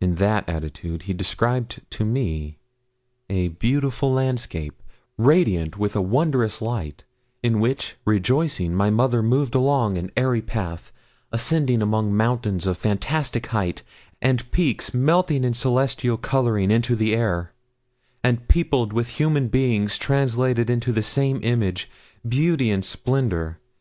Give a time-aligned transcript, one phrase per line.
[0.00, 2.58] In that attitude he described to me
[3.28, 4.80] a beautiful landscape,
[5.18, 7.02] radiant with a wondrous light,
[7.42, 10.92] in which, rejoicing, my mother moved along an airy path,
[11.32, 13.82] ascending among mountains of fantastic height,
[14.22, 17.52] and peaks, melting in celestial colouring into the air,
[18.22, 21.90] and peopled with human beings translated into the same image,
[22.28, 23.58] beauty, and splendour.